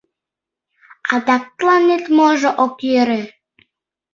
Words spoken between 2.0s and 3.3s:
можо ок йӧрӧ?